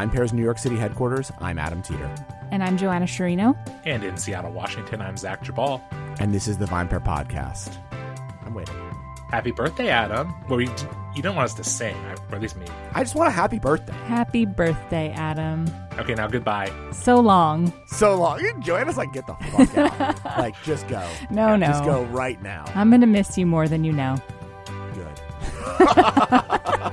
[0.00, 2.10] VinePair's New York City headquarters, I'm Adam Teeter.
[2.50, 3.54] And I'm Joanna Sciarrino.
[3.84, 5.82] And in Seattle, Washington, I'm Zach Geballe.
[6.18, 7.76] And this is the VinePair Podcast.
[8.46, 8.74] I'm waiting.
[9.30, 10.34] Happy birthday, Adam.
[10.48, 10.70] Well, we,
[11.14, 11.94] you don't want us to sing,
[12.30, 12.64] or at least me.
[12.94, 13.92] I just want a happy birthday.
[14.06, 15.70] Happy birthday, Adam.
[15.98, 16.72] Okay, now goodbye.
[16.92, 17.70] So long.
[17.86, 18.40] So long.
[18.62, 20.24] Joanna's like, get the fuck out.
[20.38, 21.06] like, just go.
[21.28, 21.66] No, no.
[21.66, 22.64] Just go right now.
[22.74, 24.16] I'm going to miss you more than you know.
[24.94, 25.20] Good.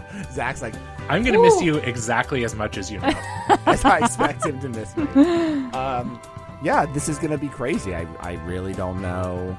[0.32, 0.76] Zach's like,
[1.10, 3.14] I'm going to miss you exactly as much as you know.
[3.66, 5.08] as I expect him to miss me.
[5.78, 6.20] Um,
[6.64, 7.94] yeah, this is going to be crazy.
[7.94, 9.58] I, I really don't know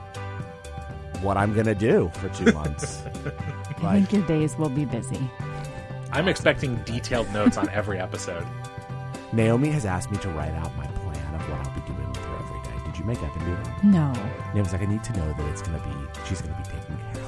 [1.20, 3.02] what I'm going to do for two months.
[3.82, 5.20] I think your days will be busy.
[6.12, 8.46] I'm expecting detailed notes on every episode.
[9.32, 12.24] Naomi has asked me to write out my plan of what I'll be doing with
[12.24, 12.84] her every day.
[12.86, 13.84] Did you make Evan do that?
[13.84, 14.12] No.
[14.54, 15.94] Naomi's like, I need to know that it's going to be,
[16.26, 17.14] she's going to be taking care of.
[17.14, 17.27] She's like,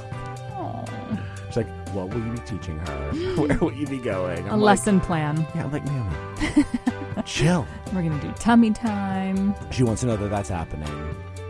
[1.91, 3.11] what will you be teaching her?
[3.37, 4.47] Where will you be going?
[4.49, 5.47] A I'm like, lesson plan.
[5.55, 6.65] Yeah, I'm like, Naomi,
[7.25, 7.67] chill.
[7.93, 9.55] We're going to do tummy time.
[9.71, 10.89] She wants to know that that's happening.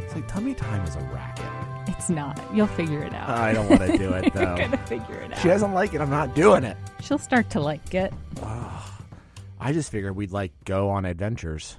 [0.01, 1.47] It's like, tummy time is a racket.
[1.89, 2.41] It's not.
[2.55, 3.29] You'll figure it out.
[3.31, 4.41] I don't want to do it, though.
[4.41, 5.39] You're going to figure it out.
[5.41, 6.01] She doesn't like it.
[6.01, 6.77] I'm not doing it.
[7.01, 8.13] She'll start to like it.
[8.43, 8.99] Oh,
[9.59, 11.77] I just figured we'd like go on adventures.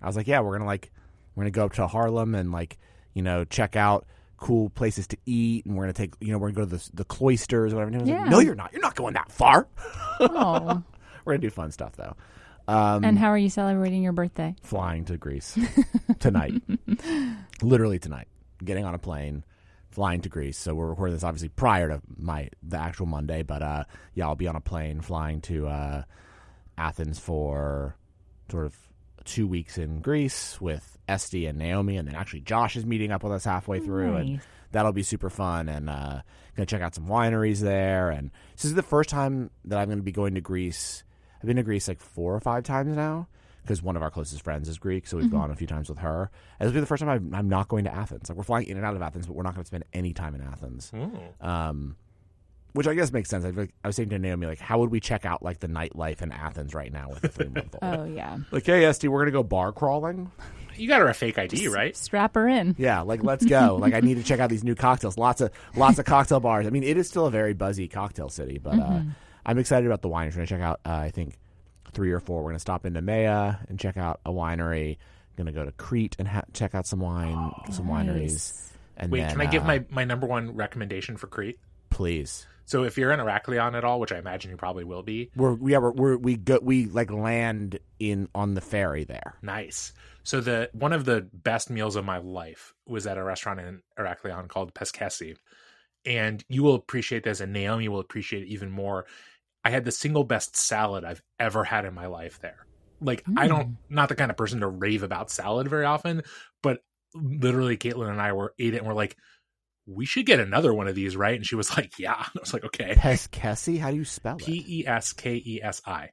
[0.00, 0.90] I was like, yeah, we're gonna like
[1.34, 2.78] we're gonna go up to Harlem and like
[3.14, 4.06] you know check out
[4.36, 6.90] cool places to eat, and we're gonna take you know we're gonna go to the,
[6.94, 7.98] the cloisters or whatever.
[7.98, 8.72] Was like, no, you're not.
[8.72, 9.68] You're not going that far.
[10.20, 10.82] Oh.
[11.26, 12.14] We're gonna do fun stuff though.
[12.68, 14.54] Um, and how are you celebrating your birthday?
[14.62, 15.58] flying to Greece
[16.20, 16.54] tonight,
[17.62, 18.28] literally tonight.
[18.64, 19.44] Getting on a plane,
[19.90, 20.56] flying to Greece.
[20.56, 24.36] So we're recording this obviously prior to my the actual Monday, but uh, yeah, I'll
[24.36, 26.02] be on a plane flying to uh,
[26.78, 27.96] Athens for
[28.50, 28.74] sort of
[29.26, 33.22] two weeks in Greece with Esty and Naomi, and then actually Josh is meeting up
[33.22, 34.28] with us halfway through, and
[34.72, 35.68] that'll be super fun.
[35.68, 36.22] And uh,
[36.56, 38.10] gonna check out some wineries there.
[38.10, 41.04] And this is the first time that I'm gonna be going to Greece.
[41.40, 43.28] I've been to Greece like four or five times now
[43.62, 45.98] because one of our closest friends is Greek, so we've gone a few times with
[45.98, 46.30] her.
[46.58, 48.28] And this will be the first time I'm, I'm not going to Athens.
[48.28, 50.12] Like we're flying in and out of Athens, but we're not going to spend any
[50.12, 50.92] time in Athens.
[51.40, 51.96] Um,
[52.76, 53.44] which I guess makes sense.
[53.44, 55.60] I, feel like- I was saying to Naomi, like, how would we check out like
[55.60, 57.94] the nightlife in Athens right now with a three month old?
[58.00, 58.38] Oh, yeah.
[58.50, 60.30] Like, hey, Esty, we're gonna go bar crawling.
[60.76, 61.96] You got her a fake ID, right?
[61.96, 62.74] Strap her in.
[62.78, 63.76] Yeah, like let's go.
[63.80, 65.16] like I need to check out these new cocktails.
[65.16, 66.66] Lots of lots of cocktail bars.
[66.66, 69.00] I mean, it is still a very buzzy cocktail city, but uh,
[69.46, 70.32] I'm excited about the wineries.
[70.32, 70.80] We're gonna check out.
[70.84, 71.38] Uh, I think
[71.92, 72.42] three or four.
[72.42, 74.98] We're gonna stop into Maya and check out a winery.
[75.38, 78.70] Gonna go to Crete and ha- check out some wine, some wineries.
[78.98, 81.58] And Wait, then, can I give uh, my, my number one recommendation for Crete?
[81.88, 82.46] please?
[82.66, 85.54] So if you're in Heraklion at all, which I imagine you probably will be, We're
[85.54, 89.38] we are we're, we go we like land in on the ferry there.
[89.40, 89.92] nice.
[90.24, 93.82] So the one of the best meals of my life was at a restaurant in
[93.96, 95.36] Heraklion called Peskesi.
[96.04, 99.06] And you will appreciate this, and Naomi will appreciate it even more.
[99.64, 102.66] I had the single best salad I've ever had in my life there.
[103.00, 103.94] Like I don't hmm.
[103.94, 106.22] not the kind of person to rave about salad very often,
[106.62, 106.80] but
[107.14, 109.16] literally Caitlin and I were ate it and we're like,
[109.86, 111.34] we should get another one of these, right?
[111.36, 112.14] And she was like, Yeah.
[112.18, 112.94] I was like, okay.
[112.94, 114.44] Peskesi, how do you spell it?
[114.44, 116.10] P E S K E S I.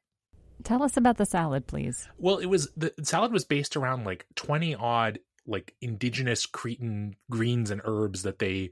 [0.63, 2.07] Tell us about the salad, please.
[2.17, 7.69] Well, it was the salad was based around like 20 odd like indigenous Cretan greens
[7.69, 8.69] and herbs that they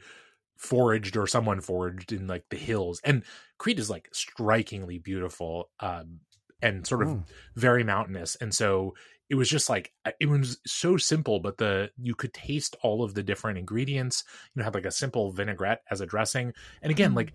[0.57, 3.01] foraged or someone foraged in like the hills.
[3.03, 3.23] And
[3.57, 6.19] Crete is like strikingly beautiful um
[6.61, 7.23] and sort of Oh.
[7.55, 8.35] very mountainous.
[8.35, 8.93] And so
[9.31, 13.13] it was just like it was so simple, but the you could taste all of
[13.13, 14.25] the different ingredients.
[14.53, 16.53] You know, had like a simple vinaigrette as a dressing.
[16.81, 17.15] And again, Mm.
[17.15, 17.33] like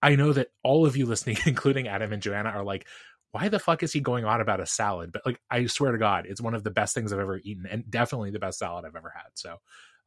[0.00, 2.86] I know that all of you listening, including Adam and Joanna, are like,
[3.32, 5.10] why the fuck is he going on about a salad?
[5.12, 7.66] But like, I swear to God, it's one of the best things I've ever eaten,
[7.66, 9.30] and definitely the best salad I've ever had.
[9.34, 9.56] So,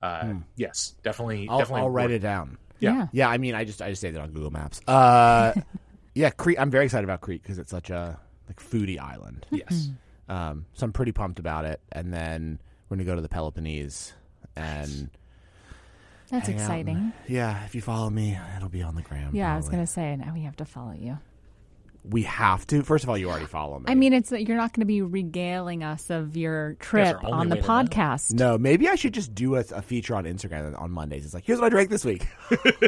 [0.01, 0.38] uh, Hmm.
[0.55, 1.81] yes, definitely, I'll, definitely.
[1.81, 2.57] I'll write it down.
[2.79, 3.07] Yeah.
[3.11, 4.79] Yeah, I mean, I just I just saved it on Google Maps.
[4.88, 5.53] Uh,
[6.16, 6.57] yeah, Crete.
[6.59, 8.17] I'm very excited about Crete because it's such a
[8.47, 9.46] like foodie island.
[9.52, 9.90] Yes,
[10.29, 11.82] Um, so I'm pretty pumped about it.
[11.91, 12.59] And then
[12.90, 14.14] we're gonna go to the Peloponnese,
[14.56, 15.09] and
[16.29, 16.96] That's hang out exciting.
[16.97, 19.35] and- yeah, if you follow me, it'll be on the gram.
[19.35, 19.76] Yeah, I was probably.
[19.78, 21.18] going to say, now we have to follow you.
[22.03, 22.82] We have to.
[22.82, 23.85] First of all, you already follow me.
[23.88, 27.50] I mean, it's you're not going to be regaling us of your trip only on
[27.50, 27.74] the way to know.
[27.74, 28.34] podcast.
[28.34, 31.26] no, maybe I should just do a, a feature on Instagram on Mondays.
[31.26, 32.26] It's like, here's what I drank this week.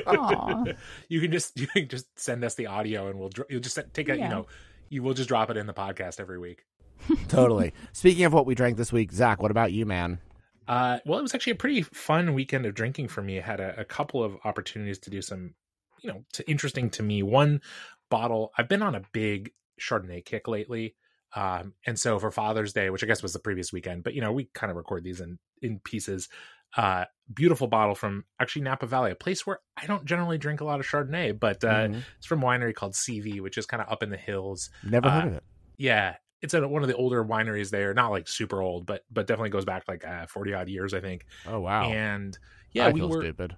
[0.08, 0.64] Aw.
[1.10, 3.78] you can just you can just send us the audio, and we'll dr- you'll just
[3.94, 4.24] take a Yeah.
[4.24, 4.48] you know
[4.90, 6.66] you will just drop it in the podcast every week.
[7.28, 7.74] totally.
[7.92, 10.20] Speaking of what we drank this week, Zach, what about you, man?
[10.68, 13.38] Uh, well, it was actually a pretty fun weekend of drinking for me.
[13.38, 15.56] I had a, a couple of opportunities to do some,
[16.02, 17.22] you know, to, interesting to me.
[17.24, 17.62] One
[18.10, 18.52] bottle.
[18.58, 19.52] I've been on a big
[19.82, 20.96] Chardonnay kick lately,
[21.36, 24.22] um, and so for Father's Day, which I guess was the previous weekend, but you
[24.22, 26.30] know, we kind of record these in in pieces.
[26.76, 30.66] Uh, beautiful bottle from actually Napa Valley, a place where I don't generally drink a
[30.66, 32.04] lot of Chardonnay, but uh, Mhm.
[32.18, 34.72] it's from a winery called Seavey, which is kind of up in the hills.
[34.84, 35.44] Never heard uh, of it.
[35.78, 37.94] Yeah, it's at one of the older wineries there.
[37.94, 41.00] Not like super old, but but definitely goes back like uh, forty odd years, I
[41.00, 41.26] think.
[41.48, 41.90] Oh wow.
[41.90, 42.38] And
[42.74, 43.22] yeah, I we were.
[43.22, 43.56] stupid.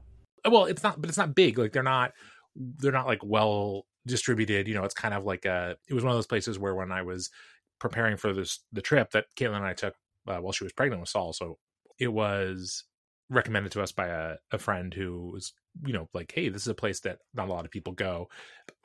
[0.47, 1.57] Well, it's not, but it's not big.
[1.57, 2.13] Like they're not,
[2.55, 4.67] they're not like well distributed.
[4.67, 5.75] You know, it's kind of like a.
[5.89, 7.31] It was one of those places where when I was
[7.79, 9.95] preparing for this the trip that Caitlin and I took
[10.27, 11.57] uh, while she was pregnant with Saul, so
[11.97, 12.83] it was
[13.31, 15.53] recommended to us by a, a friend who was
[15.85, 18.29] you know like hey this is a place that not a lot of people go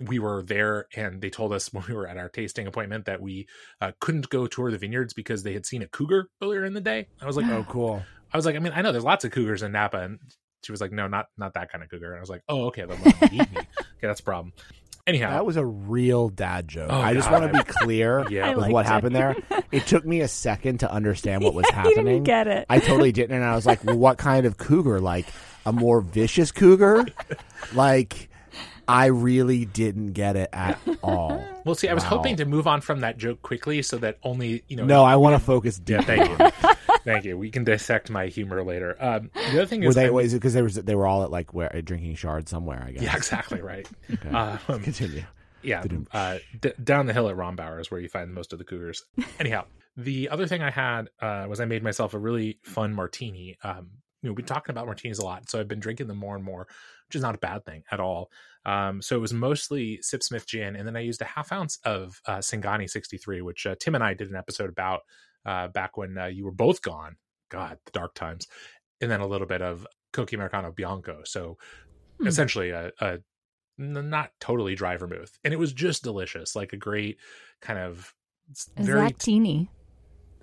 [0.00, 3.20] we were there and they told us when we were at our tasting appointment that
[3.20, 3.46] we
[3.80, 6.80] uh, couldn't go tour the vineyards because they had seen a cougar earlier in the
[6.80, 8.02] day i was like Oh cool.
[8.32, 10.18] i was like i mean i know there's lots of cougars in napa and
[10.64, 12.66] she was like no not not that kind of cougar and i was like oh
[12.66, 13.66] okay then let eat me okay
[14.02, 14.52] that's a problem
[15.06, 16.88] anyhow That was a real dad joke.
[16.92, 17.40] Oh, I just God.
[17.42, 18.50] want to be clear Yeah.
[18.50, 18.88] With liked what it.
[18.88, 19.34] happened there.
[19.72, 22.04] It took me a second to understand what was he happening.
[22.04, 22.66] didn't get it.
[22.68, 25.00] I totally didn't, and I was like, "Well, what kind of cougar?
[25.00, 25.26] Like
[25.66, 27.06] a more vicious cougar?
[27.74, 28.28] Like
[28.88, 32.08] I really didn't get it at all." well see i was Wow.
[32.10, 35.16] hoping to move on from that joke quickly so that only you know No, I
[35.16, 36.00] want to focus deep.
[36.04, 36.50] thank you
[37.04, 40.08] thank you we can dissect my humor later um the other thing Were is they?
[40.08, 42.82] Was it because they were they were all at like where drinking shard somewhere?
[42.86, 43.02] I guess.
[43.02, 44.30] yeah exactly right Okay.
[44.30, 45.22] um, Continue.
[45.62, 48.64] yeah, uh, d- down the hill at Rombauer is where you find most of the
[48.64, 49.04] cougars.
[49.38, 49.66] Anyhow,
[49.98, 53.58] the other thing I had uh, was I made myself a really fun martini.
[53.62, 53.90] Um,
[54.22, 56.34] you know, we've been talking about martinis a lot, so I've been drinking them more
[56.34, 56.66] and more,
[57.08, 58.30] which is not a bad thing at all.
[58.66, 62.20] Um, so it was mostly Sipsmith gin, and then I used a half ounce of
[62.26, 65.00] uh, Singani 63, which uh, Tim and I did an episode about
[65.46, 67.16] uh, back when uh, you were both gone.
[67.48, 68.46] God, the dark times.
[69.00, 71.22] And then a little bit of Cocchi Americano Bianco.
[71.24, 71.56] So
[72.20, 72.26] Hmm.
[72.26, 72.92] essentially a
[73.78, 77.18] not totally dry vermouth, and it was just delicious, like a great
[77.62, 78.14] kind of
[78.76, 79.12] very.
[79.12, 79.70] Teeny.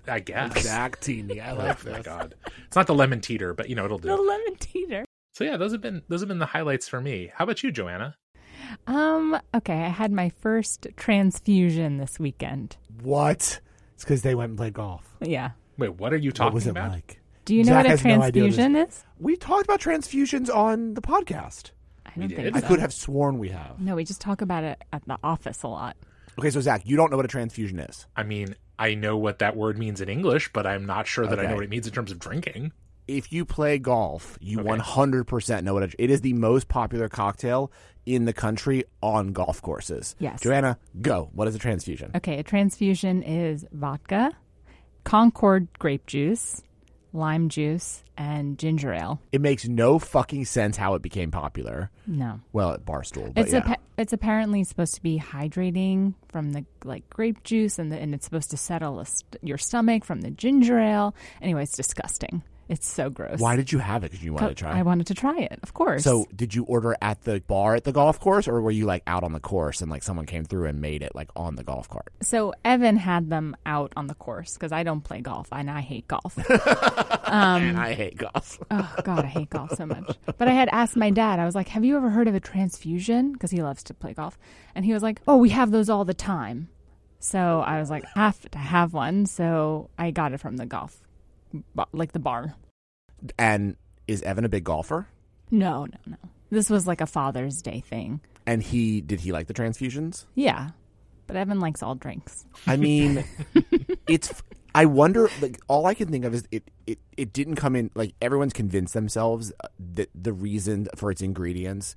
[0.08, 0.52] I guess.
[0.52, 1.44] Exactini.
[1.44, 2.04] I Oh like my this.
[2.06, 2.34] god,
[2.66, 4.08] it's not the lemon teeter, but you know it'll do.
[4.08, 5.04] The lemon teeter.
[5.34, 7.30] So yeah, those have been those have been the highlights for me.
[7.34, 8.16] How about you, Joanna?
[8.86, 12.76] Um, okay, I had my first transfusion this weekend.
[13.02, 13.60] What?
[13.94, 15.16] It's because they went and played golf.
[15.20, 15.50] Yeah.
[15.76, 16.90] Wait, what are you What talking was it about?
[16.90, 17.20] like?
[17.44, 19.04] Do you know Zach what a has no transfusion is?
[19.18, 21.70] We talked about transfusions on the podcast.
[22.04, 22.52] I We don't did?
[22.54, 23.80] think I could have sworn we have.
[23.80, 25.96] No, we just talk about it at the office a lot.
[26.38, 28.06] Okay, so Zach, you don't know what a transfusion is.
[28.16, 31.38] I mean, I know what that word means in English, but I'm not sure that
[31.40, 32.72] I know what it means in terms of drinking.
[33.08, 34.68] If you play golf, you Okay.
[34.68, 36.20] 100% know what it, it is.
[36.20, 37.72] The most popular cocktail
[38.04, 40.14] in the country on golf courses.
[40.18, 40.40] Yes.
[40.42, 41.30] Joanna, go.
[41.32, 42.10] What is a transfusion?
[42.14, 44.30] Okay, a transfusion is vodka,
[45.04, 46.62] Concord grape juice,
[47.18, 49.20] lime juice, and ginger ale.
[49.32, 51.90] It makes no fucking sense how it became popular.
[52.06, 52.40] No.
[52.52, 53.74] Well, at Barstool, but It's yeah.
[53.96, 58.24] it's apparently supposed to be hydrating from the like grape juice, and the, and it's
[58.24, 61.14] supposed to settle a st- your stomach from the ginger ale.
[61.42, 62.42] Anyway, it's disgusting.
[62.68, 63.40] It's so gross.
[63.40, 64.10] Why did you have it?
[64.10, 64.78] Because you wanted to try.
[64.78, 66.04] I wanted to try it, of course.
[66.04, 69.02] So, did you order at the bar at the golf course, or were you like
[69.06, 71.64] out on the course and like someone came through and made it like on the
[71.64, 72.12] golf cart?
[72.20, 75.80] So Evan had them out on the course because I don't play golf and I
[75.80, 76.38] hate golf.
[77.28, 78.58] Um, and I hate golf.
[78.70, 80.16] oh God, I hate golf so much.
[80.38, 81.38] But I had asked my dad.
[81.38, 84.14] I was like, "Have you ever heard of a transfusion?" Because he loves to play
[84.14, 84.38] golf,
[84.74, 86.70] and he was like, "Oh, we have those all the time."
[87.20, 90.64] So I was like, "I "Have to have one." So I got it from the
[90.64, 90.98] golf,
[91.92, 92.54] like the bar.
[93.38, 93.76] And
[94.06, 95.08] is Evan a big golfer?
[95.50, 96.16] No, no, no.
[96.50, 98.20] This was like a Father's Day thing.
[98.46, 100.24] And he did he like the transfusions?
[100.34, 100.70] Yeah,
[101.26, 102.46] but Evan likes all drinks.
[102.66, 103.24] I mean,
[104.08, 104.42] it's.
[104.74, 105.28] I wonder.
[105.40, 106.70] Like, all I can think of is it.
[106.86, 106.98] It.
[107.16, 107.90] It didn't come in.
[107.94, 111.94] Like everyone's convinced themselves uh, that the reason for its ingredients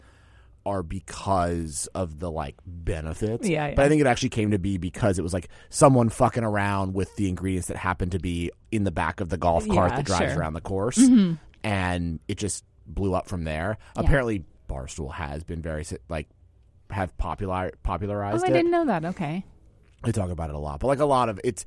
[0.66, 3.48] are because of the like benefits.
[3.48, 3.76] Yeah, yeah.
[3.76, 6.94] But I think it actually came to be because it was like someone fucking around
[6.94, 9.98] with the ingredients that happened to be in the back of the golf cart Yeah,
[9.98, 10.42] that drives sure.
[10.42, 11.34] around the course, mm-hmm.
[11.64, 13.78] and it just blew up from there.
[13.96, 14.04] Yeah.
[14.04, 16.30] Apparently, Barstool has been very like
[16.90, 18.44] have popular popularized.
[18.44, 18.54] Oh, I it.
[18.54, 19.06] didn't know that.
[19.06, 19.46] Okay.
[20.04, 21.66] They talk about it a lot, but like a lot of it's,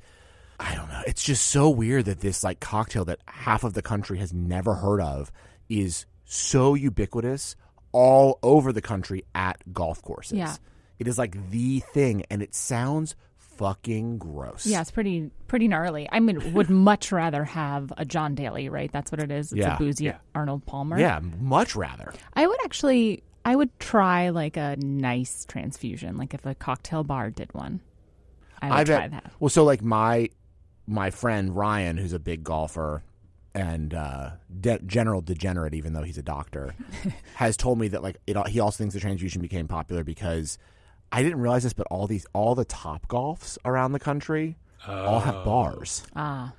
[0.59, 1.01] I don't know.
[1.07, 4.75] It's just so weird that this like cocktail that half of the country has never
[4.75, 5.31] heard of
[5.69, 7.55] is so ubiquitous
[7.95, 10.37] all over the country at golf courses.
[10.37, 10.53] Yeah.
[10.99, 14.65] It is like the thing, and it sounds fucking gross.
[14.65, 16.09] Yeah, it's pretty pretty gnarly.
[16.11, 18.91] I mean, would much rather have a John Daly, right?
[18.91, 19.53] That's what it is.
[19.53, 20.17] It's Yeah, a boozy yeah.
[20.35, 20.99] Arnold Palmer.
[20.99, 22.13] Yeah, much rather.
[22.33, 27.29] I would actually I would try like a nice transfusion, like if a cocktail bar
[27.29, 27.79] did one.
[28.61, 29.31] I would I try that.
[29.39, 30.29] Well, so like my
[30.85, 33.03] my friend Ryan, who's a big golfer
[33.55, 34.31] and uh,
[34.61, 36.75] de- general degenerate, even though he's a doctor,
[37.35, 38.37] has told me that like it.
[38.49, 40.59] He also thinks the transfusion became popular because
[41.11, 44.57] I didn't realize this, but all these all the Topgolfs around the country
[44.87, 46.53] all have bars, Ah.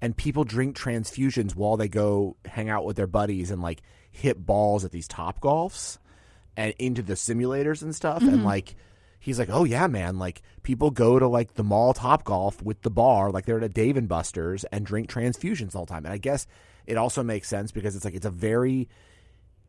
[0.00, 3.82] and people drink transfusions while they go hang out with their buddies and like
[4.12, 5.98] hit balls at these Topgolfs
[6.56, 8.76] and into the simulators and stuff, and like.
[9.22, 10.18] He's like, "Oh yeah, man!
[10.18, 13.68] Like people go to like the mall Topgolf with the bar, like they're at a
[13.68, 16.48] Dave and Buster's and drink transfusions all the time." And I guess
[16.86, 18.88] it also makes sense because it's like it's a very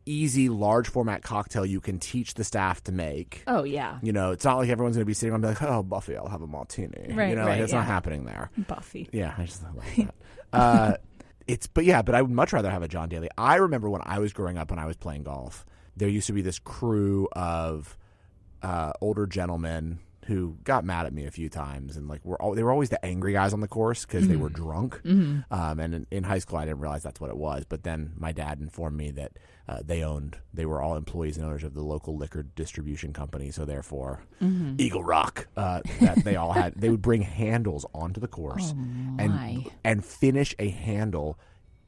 [0.06, 3.44] easy large format cocktail you can teach the staff to make.
[3.46, 5.64] Oh yeah, You know, it's not like everyone's going to be sitting on and be
[5.64, 8.24] like, "Oh, Buffy, I'll have a martini." Right, you know, right, like it's not happening
[8.24, 8.50] there.
[8.58, 9.08] Buffy.
[9.12, 10.14] Yeah, I just like that.
[10.52, 10.96] uh,
[11.46, 13.28] it's but yeah, but I would much rather have a John Daly.
[13.38, 15.64] I remember when I was growing up when I was playing golf,
[15.96, 17.96] there used to be this crew of
[18.64, 22.54] uh, older gentlemen who got mad at me a few times, and like were all,
[22.54, 24.98] they were always the angry guys on the course because they were drunk.
[25.50, 27.66] Um, and in, in high school, I didn't realize that's what it was.
[27.68, 29.32] But then my dad informed me that
[29.68, 33.50] uh, they owned, they were all employees and owners of the local liquor distribution company.
[33.50, 34.22] So therefore,
[34.80, 39.20] Eagle Rock, uh, that they all had, they would bring handles onto the course my.
[39.20, 39.32] and
[39.84, 41.38] and finish a handle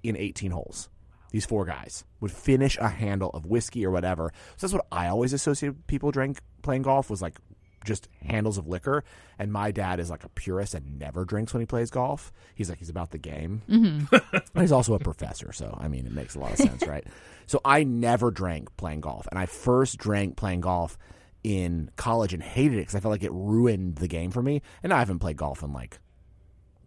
[0.03, 0.91] in 18 holes.
[1.31, 4.33] These four guys would finish a handle of whiskey or whatever.
[4.57, 7.39] So that's what I always associated people drank playing golf was like
[7.85, 9.05] just handles of liquor.
[9.39, 12.33] And my dad is like a purist and never drinks when he plays golf.
[12.55, 13.63] He's like he's about the game.
[13.69, 14.61] Mm-hmm.
[14.61, 17.07] he's also a professor, so I mean it makes a lot of sense, right?
[17.49, 20.99] So I never drank playing golf, and I first drank playing golf
[21.45, 24.63] in college and hated it because I felt like it ruined the game for me.
[24.83, 26.01] And I haven't played golf in like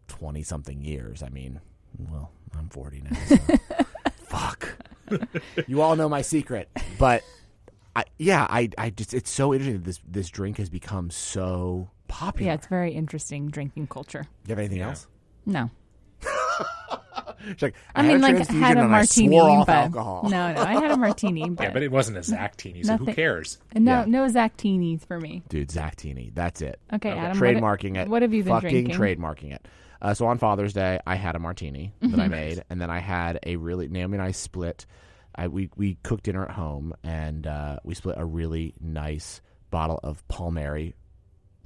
[0.10, 1.24] 20 something years.
[1.24, 1.62] I mean,
[1.98, 3.18] well, I'm 40 now.
[3.26, 3.38] So.
[4.30, 4.78] Fuck.
[5.68, 6.70] You all know my secret,
[7.00, 7.24] but
[7.96, 11.90] I, yeah, I, I just it's so interesting that this this drink has become so
[12.08, 12.52] popular.
[12.52, 14.22] Yeah, it's very interesting drinking culture.
[14.22, 15.08] Do you have anything else?
[15.48, 15.72] No,
[17.48, 19.50] She's like, I, I, mean, had a like transfusion had a and martini, I swore
[19.50, 20.24] off but alcohol.
[20.30, 23.06] no, no, I had a martini, but, Yeah, but it wasn't a Zactini, so who
[23.06, 23.58] Nothing- cares?
[23.74, 24.06] no, Yeah.
[24.06, 25.42] no Zactinis for me.
[25.50, 26.80] Dude, Zactini, that's it.
[26.94, 27.18] Okay, Okay.
[27.20, 28.08] Adam, what- trademarking it.
[28.10, 28.96] What have you been fucking drinking?
[28.96, 29.66] trademarking it.
[30.02, 32.20] Uh, so on Father's Day, I had a martini that.
[32.20, 34.86] I made, and then I had a really Naomi and I split.
[35.36, 39.42] I we we cooked dinner at home, and uh, we split a really nice
[39.72, 40.96] bottle of Palmieri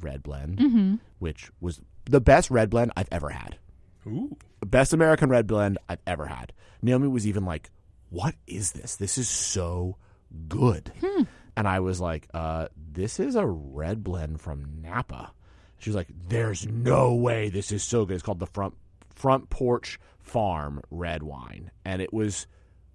[0.01, 0.95] red blend, Mm-hmm.
[1.19, 3.57] which was the best red blend I've ever had.
[4.05, 4.35] Ooh.
[4.65, 6.51] Best American red blend I've ever had.
[6.81, 7.69] Naomi was even like,
[8.09, 8.95] "What is this?
[8.97, 9.97] This is so
[10.47, 10.91] good."
[11.55, 15.31] And I was like, uh, "This is a red blend from Napa."
[15.83, 18.73] She was like, "There's no way this is so good." It's called the front
[19.13, 22.47] front porch farm red wine, and it was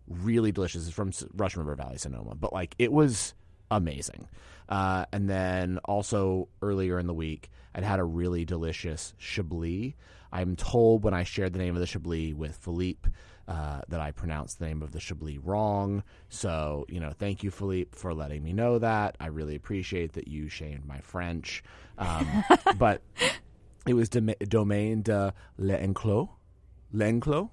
[0.08, 0.86] really delicious.
[0.86, 3.34] It's from Russian River Valley, Sonoma, but like it was
[3.70, 4.26] amazing.
[4.70, 9.92] Uh, and then also earlier in the week, I'd had a really delicious Chablis.
[10.32, 13.10] I'm told when I shared the name of the Chablis with Philippe
[13.48, 16.04] uh, that I pronounced the name of the Chablis wrong.
[16.28, 19.16] So, you know, thank you, Philippe, for letting me know that.
[19.18, 21.64] I really appreciate that you shamed my French.
[21.96, 22.44] Um,
[22.78, 23.02] but
[23.86, 26.28] it was Dom- Domaine de l'Enclos.
[26.92, 27.48] L'Enclos?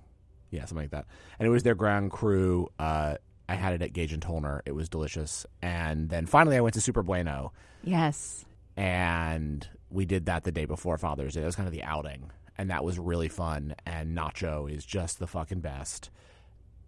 [0.52, 1.06] Yeah, something like that.
[1.40, 2.68] And it was their Grand Cru.
[2.78, 3.16] Uh,
[3.48, 4.60] I had it at Gage and Tollner.
[4.66, 5.46] It was delicious.
[5.62, 7.52] And then finally, I went to Superbueno,
[7.84, 8.44] Yes.
[8.76, 11.40] and we did that the day before Father's Day.
[11.42, 13.76] That was kind of the outing, and that was really fun.
[13.86, 16.10] And Nacho is just the fucking best.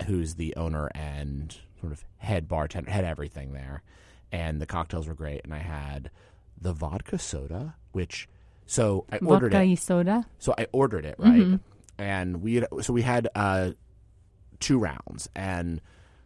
[0.05, 3.83] Who's the owner and sort of head bartender, head everything there.
[4.31, 5.41] And the cocktails were great.
[5.43, 6.11] And I had
[6.59, 8.27] the vodka soda, which
[8.65, 9.69] so I ordered Vodka it.
[9.69, 10.25] y soda.
[10.39, 11.59] So I ordered it right,
[11.97, 13.71] and we had, so we had uh,
[14.59, 15.79] two rounds, and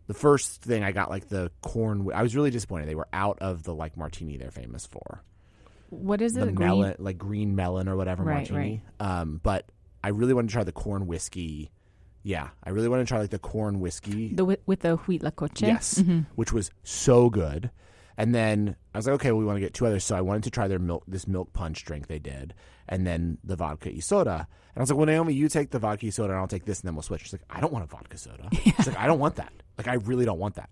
[0.08, 2.10] the first thing I got like the corn.
[2.14, 2.90] I was really disappointed.
[2.90, 5.22] They were out of the like martini they're famous for,
[5.92, 6.58] What is it?
[6.58, 8.82] Melon, like green melon or whatever Right, martini.
[9.00, 9.70] Um, but
[10.04, 11.70] I really wanted to try the corn whiskey.
[12.24, 14.34] Yeah, I really wanted to try like the corn whiskey.
[14.34, 15.62] The with, the huitlacoche.
[15.62, 16.02] Yes,
[16.36, 17.72] which was so good.
[18.18, 20.04] And then I was like, okay, well, we want to get two others.
[20.06, 22.54] So I wanted to try their milk, this milk punch drink they did,
[22.88, 24.48] and then the vodka y soda.
[24.74, 26.66] And I was like, well, Naomi, you take the vodka y soda, and I'll take
[26.66, 27.24] this, and then we'll switch.
[27.24, 28.48] She's like, I don't want a vodka soda.
[28.64, 29.52] She's like, I don't want that.
[29.78, 30.70] Like, I really don't want that.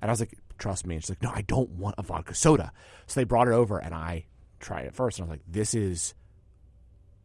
[0.00, 0.94] And I was like, trust me.
[0.94, 2.72] And she's like, no, I don't want a vodka soda.
[3.06, 4.26] So they brought it over, and I
[4.66, 6.14] tried it first, and I was like, this is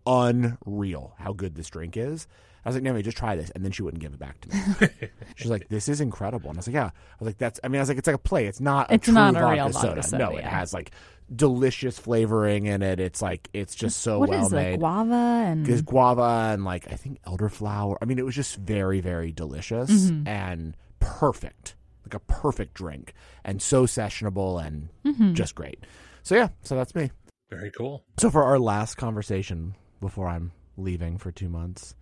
[0.06, 2.28] unreal how good this drink is.
[2.64, 3.50] I was like, Naomi, just try this.
[3.52, 5.10] And then she wouldn't give it back to me.
[5.36, 6.50] She's like, this is incredible.
[6.50, 6.86] And I was like, yeah.
[6.86, 8.46] I was like, that's, I mean, I was like, it's like a play.
[8.46, 10.04] It's not a It's true not a vodka real soda.
[10.04, 10.92] soda, No, it has like
[11.36, 13.00] delicious flavoring in it.
[13.00, 14.56] It's like, it's just so What well is it?
[14.56, 14.80] made.
[14.80, 15.16] Guava
[15.48, 17.96] and There's guava and like, I think elderflower.
[18.00, 20.28] I mean, it was just very, very delicious Mm-hmm.
[20.28, 21.74] and perfect.
[22.06, 25.34] Like a perfect drink and so sessionable and Mm-hmm.
[25.34, 25.84] just great.
[26.22, 27.10] So yeah, so that's me.
[27.52, 28.04] Very cool.
[28.18, 31.96] So for our last conversation before I'm leaving for two months,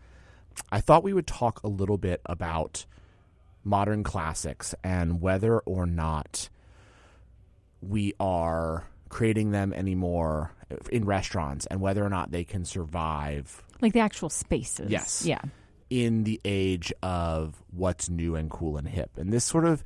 [0.72, 2.86] I thought we would talk a little bit about
[3.64, 6.50] modern classics and whether or not
[7.82, 10.52] we are creating them anymore
[10.92, 14.92] in restaurants and whether or not they can survive like the actual spaces.
[14.92, 15.26] Yes.
[15.26, 15.42] Yeah.
[15.90, 19.12] in the age of what's new and cool and hip.
[19.18, 19.84] And this sort of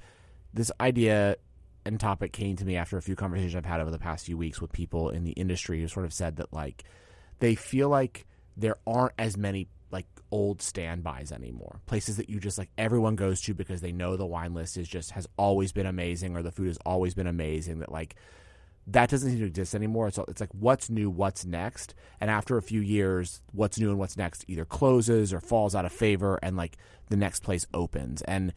[0.53, 1.38] this idea
[1.85, 4.37] and topic came to me after a few conversations I've had over the past few
[4.37, 6.83] weeks with people in the industry who sort of said that like
[7.39, 8.25] they feel like
[8.55, 11.79] there aren't as many like old standbys anymore.
[11.85, 14.87] Places that you just like everyone goes to because they know the wine list is
[14.87, 18.15] just has always been amazing or the food has always been amazing that like
[18.87, 20.11] that doesn't seem to exist anymore.
[20.11, 23.99] So it's like what's new, what's next, and after a few years, what's new and
[23.99, 26.77] what's next either closes or falls out of favor, and like
[27.09, 28.21] the next place opens.
[28.23, 28.53] And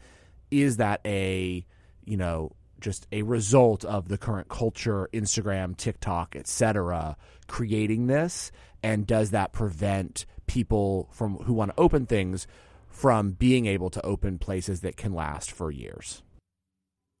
[0.51, 1.65] is that a
[2.05, 7.17] you know just a result of the current culture, Instagram, TikTok, etc.,
[7.47, 8.51] creating this?
[8.83, 12.47] And does that prevent people from who want to open things
[12.87, 16.23] from being able to open places that can last for years?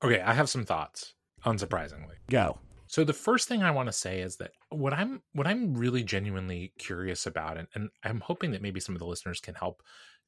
[0.03, 1.13] Okay, I have some thoughts,
[1.45, 2.15] unsurprisingly.
[2.29, 2.59] Go.
[2.87, 6.03] So the first thing I want to say is that what I'm what I'm really
[6.03, 9.83] genuinely curious about, and, and I'm hoping that maybe some of the listeners can help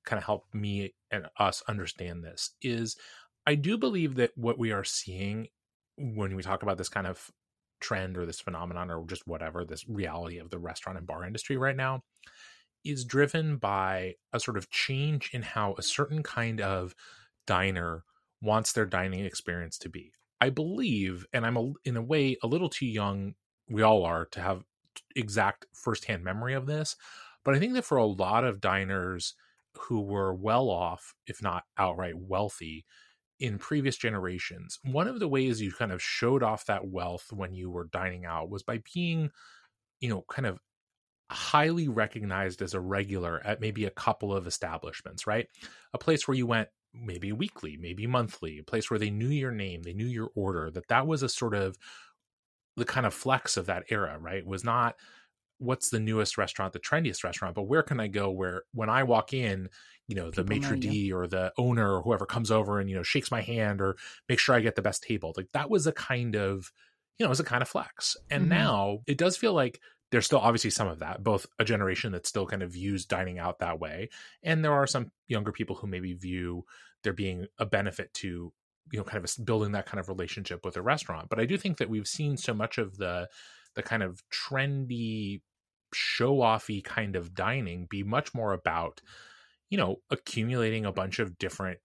[0.05, 2.97] kind of help me and us understand this, is
[3.45, 5.47] I do believe that what we are seeing
[5.97, 7.29] when we talk about this kind of
[7.81, 11.57] trend or this phenomenon or just whatever, this reality of the restaurant and bar industry
[11.57, 12.03] right now,
[12.85, 16.95] is driven by a sort of change in how a certain kind of
[17.45, 18.03] diner
[18.41, 20.11] wants their dining experience to be.
[20.39, 23.35] I believe, and I'm a, in a way a little too young,
[23.69, 24.63] we all are, to have
[25.15, 26.95] exact firsthand memory of this.
[27.43, 29.33] But I think that for a lot of diners
[29.77, 32.85] who were well off, if not outright wealthy,
[33.39, 37.53] in previous generations, one of the ways you kind of showed off that wealth when
[37.53, 39.31] you were dining out was by being,
[39.99, 40.59] you know, kind of
[41.31, 45.47] highly recognized as a regular at maybe a couple of establishments, right?
[45.93, 49.51] A place where you went maybe weekly, maybe monthly, a place where they knew your
[49.51, 51.77] name, they knew your order, that that was a sort of
[52.77, 54.45] the kind of flex of that era, right?
[54.45, 54.95] Was not
[55.59, 59.03] what's the newest restaurant, the trendiest restaurant, but where can I go where when I
[59.03, 59.69] walk in,
[60.09, 62.97] you know, the People maitre d or the owner or whoever comes over and, you
[62.97, 63.97] know, shakes my hand or
[64.29, 65.33] makes sure I get the best table.
[65.37, 66.73] Like that was a kind of,
[67.17, 68.17] you know, it was a kind of flex.
[68.29, 68.49] And Mhm.
[68.49, 72.25] now it does feel like there's still obviously some of that, both a generation that
[72.25, 74.09] still kind of views dining out that way,
[74.41, 76.65] and there are some younger people who maybe view
[77.03, 78.51] there being a benefit to
[78.91, 81.29] you know kind of building that kind of relationship with a restaurant.
[81.29, 83.29] But I do think that we've seen so much of the
[83.75, 85.41] the kind of trendy
[85.93, 89.01] show offy kind of dining be much more about
[89.69, 91.79] you know accumulating a bunch of different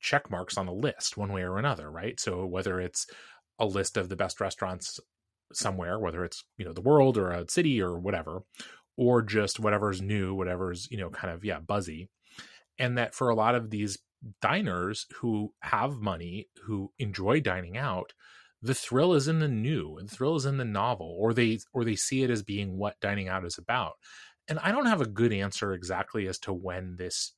[0.00, 2.20] check marks on a list one way or another right?
[2.20, 3.06] So whether it's
[3.58, 5.00] a list of the best restaurants
[5.52, 8.42] somewhere whether it's you know the world or a city or whatever
[8.96, 12.08] or just whatever's new whatever's you know kind of yeah buzzy
[12.78, 13.98] and that for a lot of these
[14.40, 18.12] diners who have money who enjoy dining out
[18.62, 21.84] the thrill is in the new the thrill is in the novel or they or
[21.84, 23.92] they see it as being what dining out is about
[24.48, 27.32] and i don't have a good answer exactly as to when this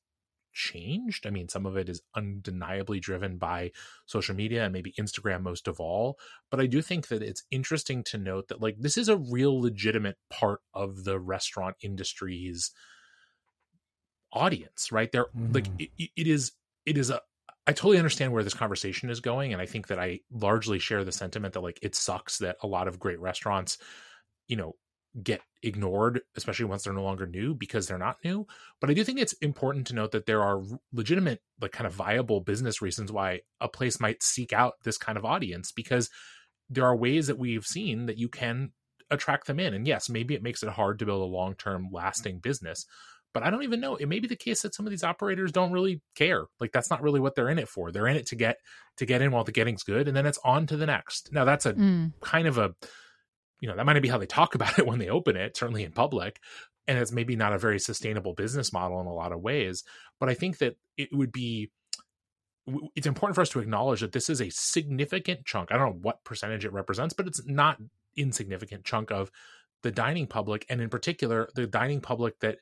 [0.53, 3.71] changed i mean some of it is undeniably driven by
[4.07, 6.19] social media and maybe instagram most of all
[6.49, 9.61] but i do think that it's interesting to note that like this is a real
[9.61, 12.71] legitimate part of the restaurant industry's
[14.31, 15.79] audience right there like Mhm.
[15.79, 16.53] it, it- it is
[16.85, 17.21] it is a
[17.67, 21.03] I totally understand where this conversation is going, and I think that I largely share
[21.03, 23.77] the sentiment that like it sucks that a lot of great restaurants,
[24.47, 24.75] you know,
[25.23, 28.47] get ignored, especially once they're no longer new because they're not new.
[28.79, 30.61] But I do think it's important to note that there are
[30.93, 35.17] legitimate, like kind of viable business reasons why a place might seek out this kind
[35.17, 36.09] of audience because
[36.69, 38.71] there are ways that we've seen that you can
[39.11, 39.73] attract them in.
[39.73, 42.85] And yes, maybe it makes it hard to build a long term lasting business.
[43.33, 43.95] But I don't even know.
[43.95, 46.45] It may be the case that some of these operators don't really care.
[46.59, 47.91] Like that's not really what they're in it for.
[47.91, 48.57] They're in it to get
[48.97, 51.31] to get in while the getting's good, and then it's on to the next.
[51.31, 52.13] Now that's a Mm.
[52.21, 52.73] kind of a
[53.59, 55.57] you know that might not be how they talk about it when they open it
[55.57, 56.39] certainly in public
[56.87, 59.83] and it's maybe not a very sustainable business model in a lot of ways
[60.19, 61.71] but i think that it would be
[62.95, 65.99] it's important for us to acknowledge that this is a significant chunk i don't know
[66.01, 67.77] what percentage it represents but it's not
[68.15, 69.31] insignificant chunk of
[69.81, 72.57] the dining public and in particular the dining public that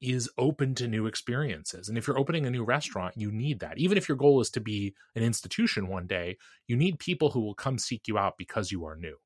[0.00, 3.78] is open to new experiences and if you're opening a new restaurant you need that.
[3.78, 7.40] Even if your goal is to be an institution one day you need people who
[7.40, 9.16] will come seek you out because you are new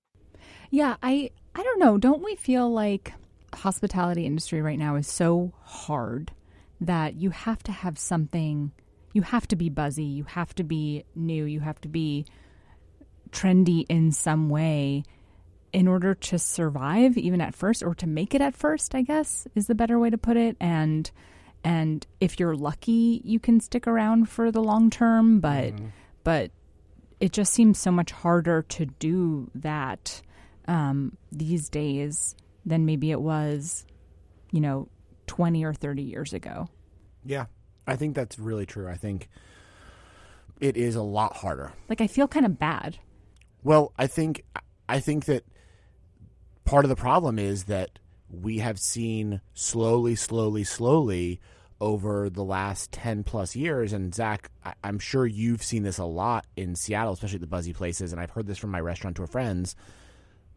[0.70, 1.98] Yeah, I I don't know.
[1.98, 3.12] Don't we feel like
[3.54, 6.32] hospitality industry right now is so hard
[6.80, 8.72] that you have to have something
[9.12, 12.26] you have to be buzzy, you have to be new, you have to be
[13.30, 15.04] trendy in some way
[15.72, 19.46] in order to survive even at first or to make it at first, I guess
[19.54, 21.10] is the better way to put it and
[21.64, 25.86] and if you're lucky, you can stick around for the long term, but mm-hmm.
[26.22, 26.50] but
[27.18, 30.22] it just seems so much harder to do that
[30.68, 33.86] um, these days than maybe it was,
[34.50, 34.88] you know,
[35.26, 36.68] 20 or 30 years ago.
[37.24, 37.46] Yeah,
[37.86, 38.88] I think that's really true.
[38.88, 39.28] I think
[40.60, 41.72] it is a lot harder.
[41.88, 42.98] Like, I feel kind of bad.
[43.62, 44.44] Well, I think
[44.88, 45.44] I think that
[46.64, 47.98] part of the problem is that
[48.30, 51.40] we have seen slowly, slowly, slowly
[51.80, 53.92] over the last 10 plus years.
[53.92, 57.72] And Zach, I- I'm sure you've seen this a lot in Seattle, especially the buzzy
[57.72, 58.12] places.
[58.12, 59.74] And I've heard this from my restaurateur friends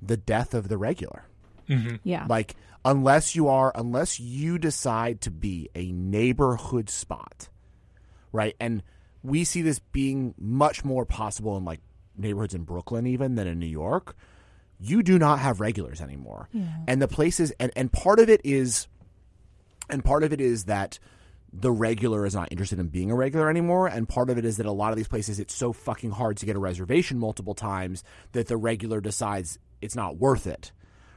[0.02, 1.26] the death of the regular.
[1.68, 1.98] Mm-hmm.
[2.04, 2.26] Yeah.
[2.28, 7.50] Like, unless you are, unless you decide to be a neighborhood spot,
[8.32, 8.56] right?
[8.60, 8.84] And
[9.24, 11.82] we see this being much more possible in like
[12.18, 14.16] neighborhoods in Brooklyn, even than in New York.
[14.80, 16.48] You do not have regulars anymore.
[16.88, 18.88] And the places, and, and part of it is,
[19.90, 21.00] and part of it is that
[21.52, 23.88] the regular is not interested in being a regular anymore.
[23.88, 26.38] And part of it is that a lot of these places, it's so fucking hard
[26.38, 30.72] to get a reservation multiple times that the regular decides it's not worth it.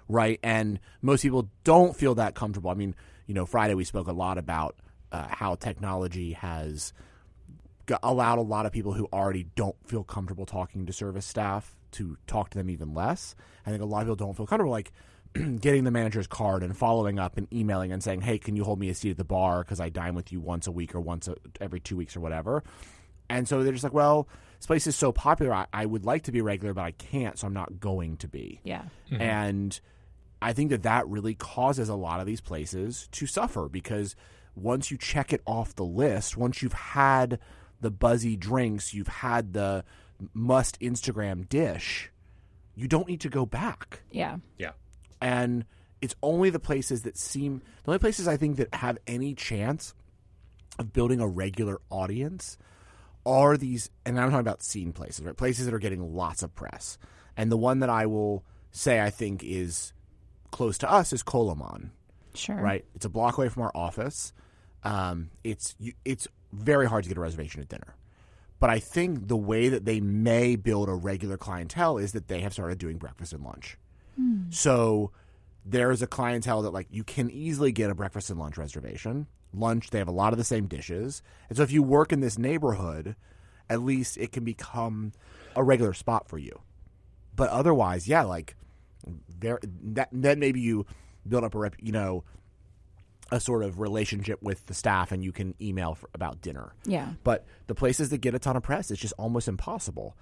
[0.08, 0.38] Right.
[0.42, 2.70] And most people don't feel that comfortable.
[2.70, 2.94] I mean,
[3.26, 4.76] you know, Friday we spoke a lot about
[5.10, 6.92] uh, how technology has
[8.02, 12.16] allowed a lot of people who already don't feel comfortable talking to service staff to
[12.26, 13.34] talk to them even less.
[13.66, 14.92] I think a lot of people don't feel comfortable like
[15.60, 18.78] getting the manager's card and following up and emailing and saying, "Hey, can you hold
[18.78, 21.00] me a seat at the bar because I dine with you once a week or
[21.00, 22.62] once a, every two weeks or whatever."
[23.28, 24.28] And so they're just like, "Well,
[24.62, 25.52] this place is so popular.
[25.52, 28.16] I, I would like to be a regular, but I can't, so I'm not going
[28.18, 28.84] to be." yeah.
[29.10, 29.20] Mm-hmm.
[29.20, 29.80] And
[30.40, 34.14] I think that that really causes a lot of these places to suffer because
[34.54, 37.40] once you check it off the list, once you've had
[37.80, 39.84] the buzzy drinks, you've had the
[40.32, 42.12] must Instagram dish,
[42.76, 44.02] you don't need to go back.
[44.12, 44.36] Yeah.
[44.58, 44.72] Yeah.
[45.20, 45.64] And
[46.00, 49.92] it's only the places that seem the only places I think that have any chance
[50.78, 52.58] of building a regular audience
[53.24, 55.36] are these and I'm talking about scene places, right?
[55.36, 56.98] Places that are getting lots of press.
[57.36, 59.92] And the one that I will say I think is
[60.50, 61.90] close to us is Colomon,
[62.34, 62.56] Sure.
[62.56, 62.84] right?
[62.94, 64.32] It's a block away from our office.
[64.84, 67.94] Um, it's you, it's very hard to get a reservation at dinner.
[68.60, 72.40] But I think the way that they may build a regular clientele is that they
[72.42, 73.76] have started doing breakfast and lunch.
[74.50, 75.10] So
[75.64, 79.26] there's a clientele that like you can easily get a breakfast and lunch reservation.
[79.52, 81.22] Lunch, they have a lot of the same dishes.
[81.48, 83.16] And so if you work in this neighborhood,
[83.68, 85.12] at least it can become
[85.54, 86.60] a regular spot for you.
[87.34, 88.56] But otherwise, yeah, like
[89.38, 90.86] there that then maybe you
[91.26, 92.24] build up a rep, you know,
[93.30, 96.74] a sort of relationship with the staff and you can email for, about dinner.
[96.84, 97.12] Yeah.
[97.24, 100.16] But the places that get a ton of press, it's just almost impossible.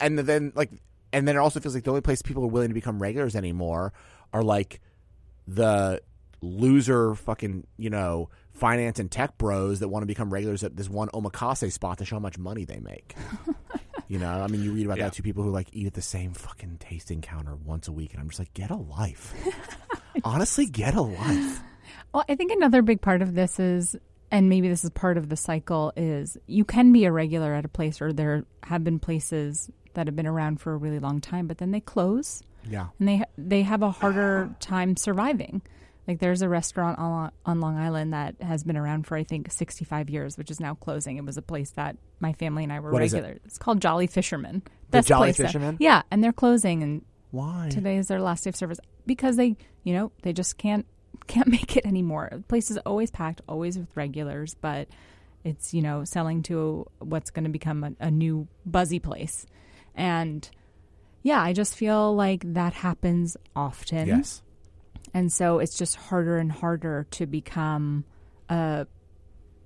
[0.00, 0.70] And then like
[1.12, 3.36] and then it also feels like the only place people are willing to become regulars
[3.36, 3.92] anymore
[4.32, 4.80] are like
[5.46, 6.02] the
[6.40, 10.88] loser fucking, you know, finance and tech bros that want to become regulars at this
[10.88, 13.14] one omakase spot to show how much money they make.
[14.08, 15.04] you know, I mean, you read about Yeah.
[15.04, 15.22] that too.
[15.22, 18.28] People who like eat at the same fucking tasting counter once a week, and I'm
[18.28, 19.34] just like, get a life.
[20.24, 21.60] Honestly, get a life.
[22.12, 23.96] Well, I think another big part of this is,
[24.30, 27.64] and maybe this is part of the cycle, is you can be a regular at
[27.64, 31.20] a place, or there have been places that have been around for a really long
[31.20, 32.88] time, but then they close Yeah.
[32.98, 35.62] and they they have a harder time surviving.
[36.08, 39.52] Like there's a restaurant on, on Long Island that has been around for I think
[39.52, 41.18] 65 years, which is now closing.
[41.18, 43.18] It was a place that my family and I were What is it?
[43.18, 43.38] regular.
[43.44, 44.62] It's called Jolly Fisherman.
[44.90, 45.46] The Jolly place there.
[45.48, 45.76] Fisherman?
[45.78, 47.68] Yeah, and they're closing, and Why?
[47.70, 50.86] today is their last day of service because they, you know, they just can't
[51.26, 52.30] can't make it anymore.
[52.32, 54.88] The place is always packed, always with regulars, but
[55.44, 59.44] it's you know selling to what's going to become a, a new buzzy place,
[59.94, 60.48] and
[61.22, 64.40] yeah, I just feel like that happens often, Yes.
[65.14, 68.04] And so it's just harder and harder to become
[68.48, 68.86] a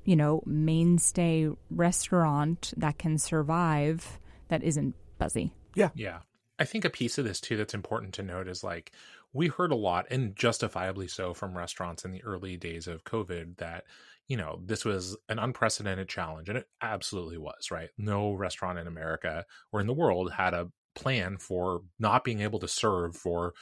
[0.05, 5.53] you know mainstay restaurant that can survive that isn't buzzy.
[5.75, 5.91] Yeah.
[5.95, 6.19] Yeah.
[6.59, 8.93] I think a piece of this too that's important to note is like
[9.33, 13.57] we heard a lot and justifiably so from restaurants in the early days of COVID
[13.57, 13.85] that,
[14.29, 17.89] you know, this was an unprecedented challenge and it absolutely was, right?
[17.97, 22.59] No restaurant in America or in the world had a plan for not being able
[22.59, 23.55] to serve for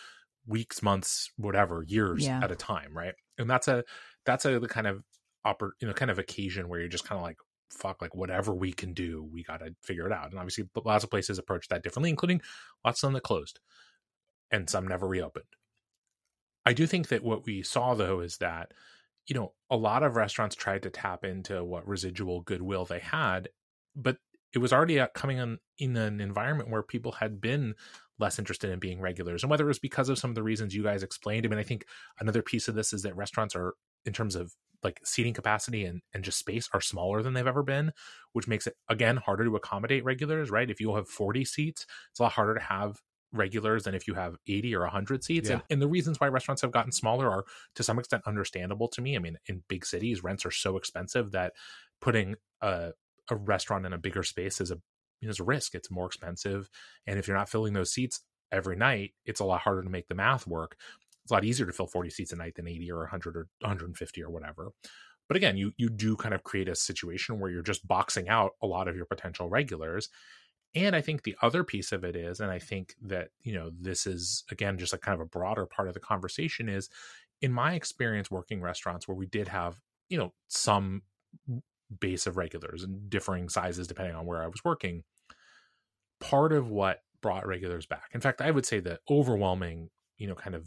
[0.51, 2.41] weeks, months, whatever, years Yeah.
[2.43, 3.15] at a time, right?
[3.39, 3.85] And that's a
[4.27, 5.03] that's a the kind of
[5.47, 7.39] oppor- you know, kind of occasion where you're just kind of like
[7.71, 11.05] fuck like whatever we can do we got to figure it out and obviously lots
[11.05, 12.41] of places approach that differently including
[12.85, 13.61] lots of them that closed
[14.51, 15.45] and some never reopened
[16.67, 18.73] i do think that what we saw though is that
[19.29, 23.49] you know a lot of restaurants tried to tap into what residual goodwill they had
[23.95, 24.17] but
[24.53, 27.75] it was already uh, coming in, in an environment where people had been
[28.19, 30.75] less interested in being regulars and whether it was because of some of the reasons
[30.75, 31.85] you guys explained i mean i think
[32.21, 36.01] another piece of this is that restaurants are in terms of like seating capacity and,
[36.15, 37.93] and just space are smaller than they've ever been
[38.33, 42.21] which makes it again harder to accommodate regulars right if you have 40 seats it's
[42.21, 43.01] a lot harder to have
[43.33, 45.55] regulars than if you have 80 or 100 seats Yeah.
[45.55, 47.45] and, and the reasons why restaurants have gotten smaller are
[47.77, 51.31] to some extent understandable to me i mean in big cities rents are so expensive
[51.31, 51.53] that
[52.01, 52.91] putting a,
[53.31, 54.79] a restaurant in a bigger space is a
[55.23, 55.75] it's a risk.
[55.75, 56.71] It's more expensive,
[57.07, 58.21] and if you're not filling those seats
[58.53, 60.77] every night, it's a lot harder to make the math work.
[61.23, 63.49] It's a lot easier to fill 40 seats a night than 80 or 100 or
[63.61, 64.73] 150 or whatever.
[65.29, 68.53] But again, you you do kind of create a situation where you're just boxing out
[68.63, 70.09] a lot of your potential regulars.
[70.75, 73.71] And I think the other piece of it is, and I think that, you know,
[73.79, 76.89] this is again just a kind of a broader part of the conversation is
[77.43, 81.03] in my experience working restaurants where we did have, you know, some
[81.99, 85.03] base of regulars and differing sizes depending on where I was working.
[86.21, 90.35] Part of what brought regulars back, in fact, I would say the overwhelming, you know,
[90.35, 90.67] kind of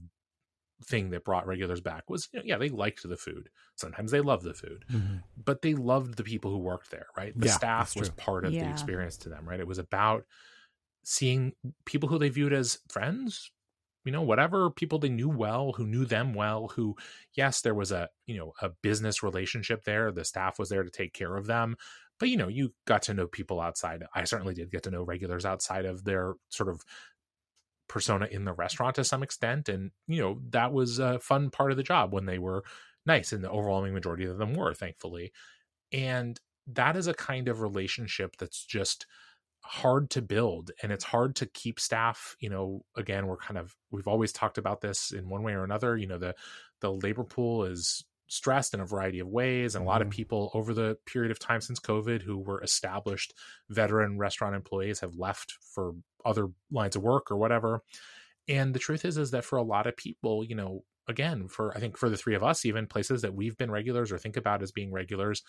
[0.84, 4.20] thing that brought regulars back was you know, yeah they liked the food sometimes they
[4.20, 5.18] loved the food mm-hmm.
[5.44, 8.52] but they loved the people who worked there right the yeah, staff was part of
[8.52, 8.66] yeah.
[8.66, 10.26] the experience to them right it was about
[11.04, 11.54] seeing
[11.86, 13.52] people who they viewed as friends
[14.06, 16.96] you know whatever people they knew well who knew them well who
[17.36, 20.90] yes there was a you know a business relationship there the staff was there to
[20.90, 21.76] take care of them
[22.20, 25.04] but you know you got to know people outside i certainly did get to know
[25.04, 26.82] regulars outside of their sort of
[27.88, 31.72] persona in the restaurant to some extent and you know that was a fun part
[31.72, 32.64] of the job when they were
[33.06, 35.32] nice and the overwhelming majority of them were thankfully
[35.92, 39.06] and that is a kind of relationship that's just
[39.66, 43.76] hard to build and it's hard to keep staff you know again we're kind of
[43.92, 46.36] we've always talked about this in one way or another you know the
[46.82, 50.18] the labor pool is stressed in a variety of ways and a lot of mm-hmm.
[50.18, 53.34] people over the period of time since covid who were established
[53.70, 55.94] veteran restaurant employees have left for
[56.26, 57.82] other lines of work or whatever
[58.50, 61.76] and the truth is is that for a lot of people you know again for
[61.76, 64.38] i think for the three of us even places that we've been regulars or think
[64.38, 65.44] about as being regulars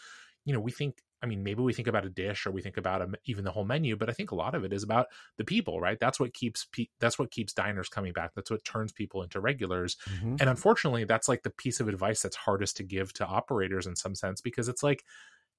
[0.45, 2.77] you know we think i mean maybe we think about a dish or we think
[2.77, 5.07] about a, even the whole menu but i think a lot of it is about
[5.37, 5.99] the people right?
[6.01, 8.33] That's what keeps pe- that's what keeps diners coming back.
[8.35, 9.97] That's what turns people into regulars.
[10.11, 10.37] Mm-hmm.
[10.41, 13.97] and unfortunately that's like the piece of advice that's hardest to give to operators in
[13.97, 15.05] some sense because it's like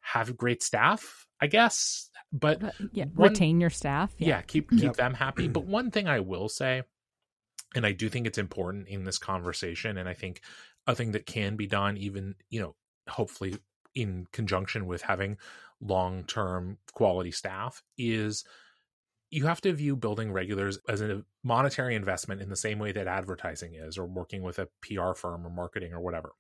[0.02, 4.70] have great staff i guess but, but yeah one, retain your staff yeah, yeah keep
[4.70, 4.96] keep yep.
[4.96, 5.48] them happy.
[5.48, 6.84] But one thing i will say
[7.76, 10.42] and i do think it's important in this conversation and i think
[10.88, 12.76] a thing that can be done even you know
[13.08, 13.56] hopefully
[13.94, 15.38] in conjunction with having
[15.82, 18.44] long-term quality staff is
[19.32, 23.08] you have to view building regulars as a monetary investment in the same way that
[23.08, 26.32] advertising is or working with a PR firm or marketing or whatever.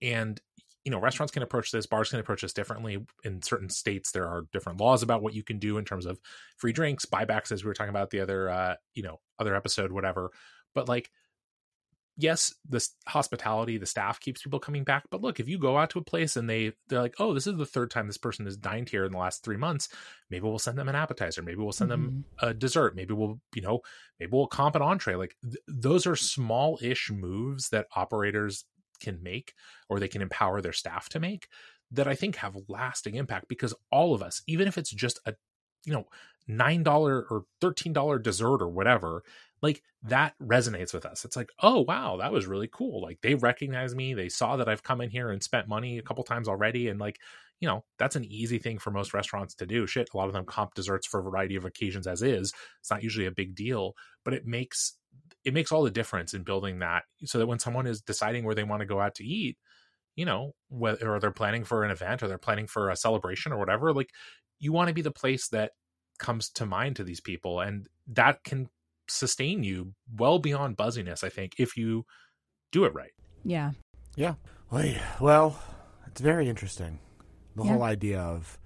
[0.00, 0.40] And
[0.84, 3.04] you know, restaurants can approach this, bars can approach this differently.
[3.24, 6.20] In certain states, there are different laws about what you can do in terms of
[6.58, 9.92] free drinks, buybacks, as we were talking about the other, uh, you know, other episode,
[9.92, 10.30] whatever.
[10.74, 11.10] But like
[12.16, 15.04] yes, the hospitality, the staff keeps people coming back.
[15.10, 17.46] But look, if you go out to a place and they they're like, oh, this
[17.46, 19.88] is the third time this person has dined here in the last three months,
[20.30, 22.04] maybe we'll send them an appetizer, maybe we'll send mm-hmm.
[22.04, 23.80] them a dessert, maybe we'll you know
[24.20, 25.16] maybe we'll comp an entree.
[25.16, 28.64] Like th- those are small ish moves that operators
[29.00, 29.54] can make
[29.88, 31.48] or they can empower their staff to make
[31.90, 35.34] that I think have lasting impact because all of us, even if it's just a
[35.84, 36.06] you know
[36.46, 39.22] nine dollar or thirteen dollar dessert or whatever
[39.64, 41.24] like that resonates with us.
[41.24, 43.02] It's like oh wow that was really cool.
[43.02, 44.14] Like they recognize me.
[44.14, 46.88] They saw that i've come in here and spent money a couple times already.
[46.88, 47.18] And like
[47.60, 49.86] you know that's an easy thing for most restaurants to do.
[49.86, 52.52] Shit a lot of them comp desserts for a variety of occasions as is.
[52.80, 54.94] It's not usually a big deal but it makes
[55.44, 58.54] it makes all the difference in building that so that when someone is deciding where
[58.54, 59.56] they want to go out to eat
[60.16, 63.52] you know whether or they're planning for an event or they're planning for a celebration
[63.52, 64.10] or whatever like
[64.58, 65.72] you want to be the place that
[66.18, 68.68] comes to mind to these people and that can
[69.08, 72.04] sustain you well beyond buzziness i think if you
[72.74, 73.12] do it right.
[73.44, 73.70] Yeah.
[74.16, 74.34] Yeah.
[75.20, 75.56] Well
[76.08, 76.98] it's very interesting.
[77.54, 77.70] The yeah.
[77.70, 78.58] whole idea of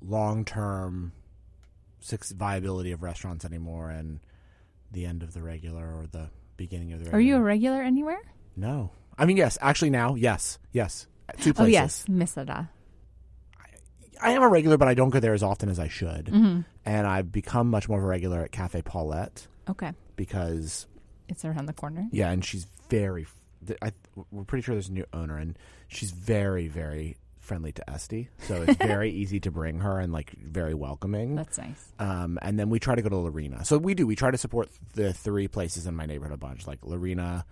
[0.00, 1.12] long-term
[2.36, 4.20] viability of restaurants anymore and
[4.92, 7.18] the end of the regular or the beginning of the regular.
[7.18, 7.82] are you a regular.
[7.82, 8.20] anywhere?
[8.54, 8.92] No.
[9.18, 9.58] I mean yes.
[9.60, 10.60] Actually now yes.
[10.70, 11.08] Yes.
[11.40, 11.58] Two oh, places.
[11.58, 12.04] oh yes.
[12.08, 12.70] Miss Ada.
[14.20, 16.26] I am a regular, but I don't go there as often as I should.
[16.26, 16.60] Mm-hmm.
[16.84, 19.46] And I've become much more of a regular at Cafe Paulette.
[19.68, 19.92] Okay.
[20.16, 20.86] Because
[21.28, 22.06] it's around the corner.
[22.12, 23.26] Yeah, and she's very.
[23.82, 23.92] I,
[24.30, 28.28] we're pretty sure there's a new owner, and she's very, very friendly to Esty.
[28.40, 31.36] So it's very easy to bring her and like very welcoming.
[31.36, 31.92] That's nice.
[31.98, 33.64] Um, and then we try to go to Lorena.
[33.64, 34.06] So we do.
[34.06, 37.44] We try to support the three places in my neighborhood a bunch, like Lorena,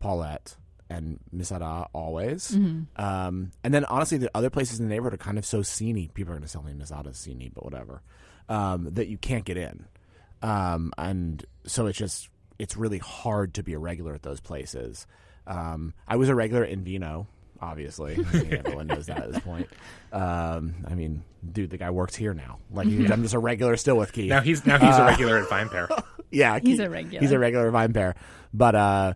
[0.00, 0.56] Paulette,
[0.88, 2.52] and Miss Ada always.
[2.52, 3.02] Mm-hmm.
[3.02, 6.12] Um, and then honestly, the other places in the neighborhood are kind of so sceney.
[6.12, 8.02] People are going to tell me Miss Ada's sceney, but whatever.
[8.48, 9.86] Um, that you can't get in.
[10.42, 15.06] Um, and so it's just it's really hard to be a regular at those places.
[15.46, 17.26] Um, I was a regular in Vino,
[17.60, 18.14] obviously.
[18.14, 19.68] I mean, everyone knows that at this point.
[20.12, 22.58] Um, I mean, dude, the guy works here now.
[22.70, 23.12] Like yeah.
[23.12, 24.30] I'm just a regular still with Keith.
[24.30, 26.02] Now he's now he's uh, a regular at VinePair.
[26.30, 27.20] yeah, he's Keith, a regular.
[27.20, 28.14] He's a regular at VinePair.
[28.52, 29.14] But uh,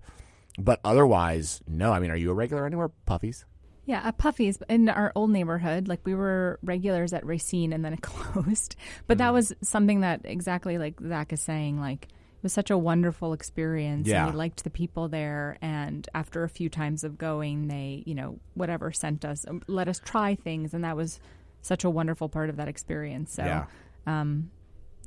[0.60, 1.92] but otherwise, no.
[1.92, 3.44] I mean, are you a regular anywhere, Puffies?
[3.86, 7.92] Yeah, at Puffy's in our old neighborhood, like we were regulars at Racine and then
[7.94, 8.76] it closed.
[9.06, 12.78] But that was something that exactly like Zach is saying, like it was such a
[12.78, 14.06] wonderful experience.
[14.06, 14.24] Yeah.
[14.26, 15.58] And we liked the people there.
[15.60, 19.88] And after a few times of going, they, you know, whatever sent us, um, let
[19.88, 20.72] us try things.
[20.72, 21.18] And that was
[21.62, 23.32] such a wonderful part of that experience.
[23.34, 23.66] So, Yeah.
[24.06, 24.50] um,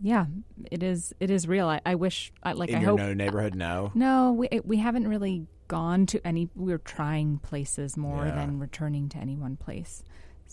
[0.04, 0.26] yeah,
[0.70, 1.68] it is, it is real.
[1.68, 3.00] I, I wish, I, like, In I your hope.
[3.00, 3.92] no neighborhood, no.
[3.96, 6.50] No, we we haven't really gone to any.
[6.56, 8.36] We're trying places more Yeah.
[8.36, 10.04] than returning to any one place.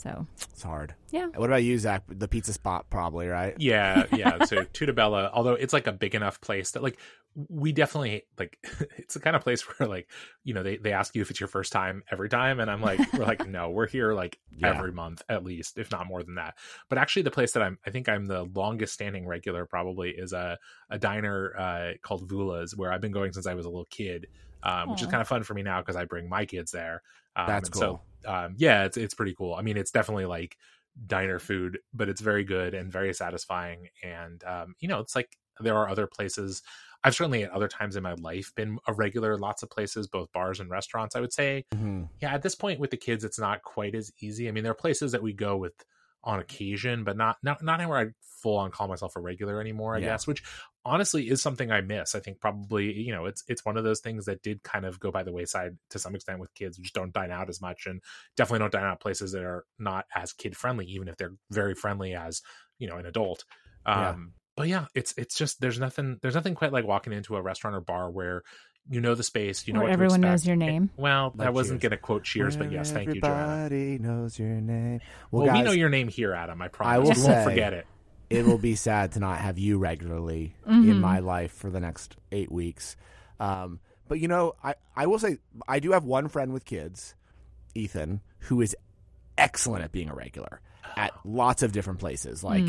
[0.01, 0.95] So It's hard.
[1.11, 2.05] yeah, What about you, Zach?
[2.09, 3.55] The pizza spot, probably, right?
[3.59, 4.45] Yeah, yeah.
[4.47, 6.99] So Tutta Bella, although it's like a big enough place that like
[7.49, 8.57] we definitely like
[8.97, 10.09] it's the kind of place where like
[10.43, 12.81] you know they they ask you if it's your first time every time, and I'm
[12.81, 14.69] like we're like no, we're here like Yeah.
[14.71, 16.57] every month at least, if not more than that.
[16.89, 20.33] But actually, the place that I'm I think I'm the longest standing regular probably is
[20.33, 20.59] a
[20.89, 24.29] a diner uh, called Voula's where I've been going since I was a little kid,
[24.63, 27.03] um, which is kind of fun for me now because I bring my kids there.
[27.37, 27.81] Um, That's cool.
[27.81, 29.55] So, um, yeah, it's it's pretty cool.
[29.55, 30.57] I mean, it's definitely like
[31.07, 33.89] diner food, but it's very good and very satisfying.
[34.03, 36.63] And um, you know, it's like there are other places.
[37.05, 40.31] I've certainly at other times in my life been a regular, lots of places, both
[40.33, 41.17] bars and restaurants.
[41.17, 42.11] I would say, Mhm.
[42.21, 44.49] yeah, at this point with the kids, it's not quite as easy.
[44.49, 45.75] I mean, there are places that we go with
[46.23, 49.97] on occasion, but not not not anywhere I full on call myself a regular anymore.
[49.97, 50.05] I Yeah.
[50.05, 50.43] guess, which
[50.85, 52.15] honestly is something I miss.
[52.15, 54.99] I think probably you know it's it's one of those things that did kind of
[55.01, 56.79] go by the wayside to some extent with kids.
[56.79, 58.01] We just don't dine out as much, and
[58.37, 61.75] definitely don't dine out places that are not as kid friendly, even if they're very
[61.75, 62.43] friendly as
[62.79, 63.45] you know an adult.
[63.87, 64.17] Um, Yeah.
[64.57, 67.77] But yeah, it's it's just there's nothing there's nothing quite like walking into a restaurant
[67.77, 68.43] or bar where
[68.91, 70.91] you know the space, you know Where what to everyone knows your name.
[70.97, 71.91] Well, Like I wasn't Cheers.
[71.91, 73.65] going to quote Cheers, but yes, thank you, Joanna.
[73.67, 75.01] Everybody knows your name.
[75.31, 76.61] Well, Well, we know your name here, Adam.
[76.61, 76.95] I promise.
[76.95, 77.87] I will we say- won't forget it.
[78.31, 80.91] It will be sad to not have you regularly Mm-hmm.
[80.91, 82.97] in my life for the next eight weeks.
[83.41, 85.39] Um, but you know, I, I will say
[85.69, 87.15] I do have one friend with kids,
[87.75, 88.77] Ethan, who is
[89.37, 90.61] excellent at being a regular
[90.97, 92.65] at lots of different places, like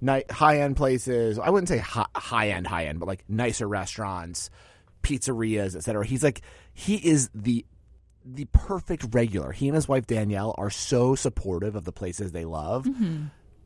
[0.00, 1.38] ni- high end places.
[1.38, 4.48] I wouldn't say hi- high end, high end, but like nicer restaurants,
[5.02, 6.04] pizzerias, etc.
[6.06, 6.40] He's like
[6.72, 7.64] he is the
[8.24, 9.52] the perfect regular.
[9.52, 12.86] He and his wife Danielle are so supportive of the places they love.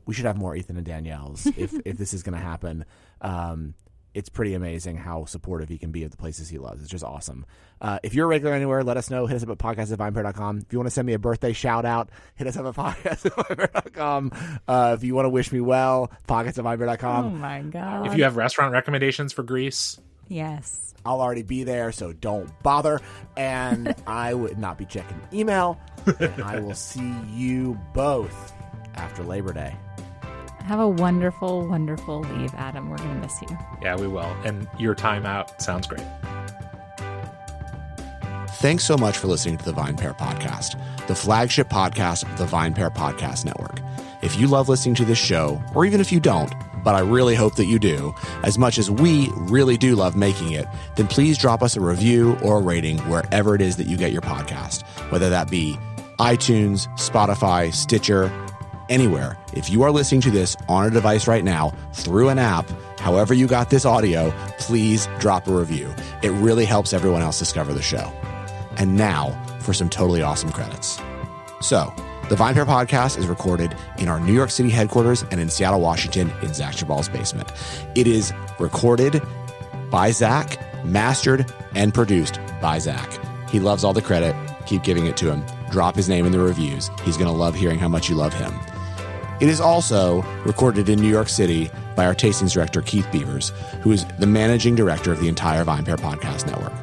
[0.05, 2.85] We should have more Ethan and Danielle's if if this is going to happen.
[3.21, 3.75] Um,
[4.13, 6.81] it's pretty amazing how supportive he can be of the places he loves.
[6.81, 7.45] It's just awesome.
[7.79, 9.25] Uh, if you're a regular anywhere, let us know.
[9.25, 10.57] Hit us up at podcast at vinepair.com.
[10.57, 13.25] If you want to send me a birthday shout out, hit us up at podcast
[13.25, 14.31] at vinepair.com.
[14.67, 17.25] Uh, if you want to wish me well, podcast at vinepair.com.
[17.25, 18.07] oh my god!
[18.07, 22.99] If you have restaurant recommendations for Greece, yes, I'll already be there, so don't bother.
[23.37, 25.79] And I would not be checking email.
[26.19, 28.51] And I will see you both
[28.95, 29.73] after Labor Day.
[30.65, 32.89] Have a wonderful, wonderful leave, Adam.
[32.89, 33.57] We're gonna miss you.
[33.81, 34.33] yeah, we will.
[34.45, 36.05] And your time out sounds great.
[38.55, 42.93] Thanks so much for listening to the VinePair Podcast, the flagship podcast of the VinePair
[42.93, 43.79] Podcast Network.
[44.21, 47.33] If you love listening to this show, or even if you don't, but I really
[47.33, 51.39] hope that you do, as much as we really do love making it, then please
[51.39, 54.83] drop us a review or a rating wherever it is that you get your podcast,
[55.11, 55.75] whether that be
[56.19, 58.27] iTunes, Spotify, Stitcher,
[58.91, 59.37] anywhere.
[59.53, 63.33] If you are listening to this on a device right now through an app, however
[63.33, 65.91] you got this audio, please drop a review.
[66.21, 68.11] It really helps everyone else discover the show.
[68.77, 70.99] And now for some totally awesome credits.
[71.61, 71.93] So,
[72.29, 76.31] the VinePair podcast is recorded in our New York City headquarters and in Seattle, Washington,
[76.41, 77.51] in Zach Geballe's basement.
[77.95, 79.21] It is recorded
[79.89, 83.19] by Zach, mastered, and produced by Zach.
[83.49, 84.35] He loves all the credit.
[84.65, 85.45] Keep giving it to him.
[85.71, 86.89] Drop his name in the reviews.
[87.03, 88.53] He's going to love hearing how much you love him.
[89.41, 93.49] It is also recorded in New York City by our tastings director, Keith Beavers,
[93.81, 96.73] who is the managing director of the entire VinePair Podcast Network.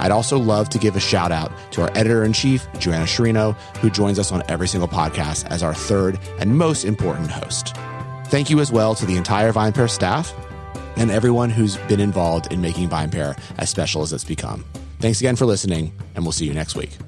[0.00, 3.54] I'd also love to give a shout out to our editor in chief, Joanna Sciarrino,
[3.76, 7.76] who joins us on every single podcast as our third and most important host.
[8.26, 10.34] Thank you as well to the entire VinePair staff
[10.96, 14.64] and everyone who's been involved in making VinePair as special as it's become.
[14.98, 16.98] Thanks again for listening, and we'll see you next week.